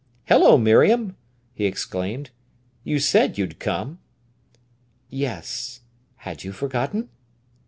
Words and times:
"Hello, 0.25 0.57
Miriam!" 0.57 1.15
he 1.53 1.67
exclaimed. 1.67 2.31
"You 2.83 2.97
said 2.97 3.37
you'd 3.37 3.59
come!" 3.59 3.99
"Yes. 5.11 5.81
Had 6.15 6.43
you 6.43 6.51
forgotten?" 6.53 7.09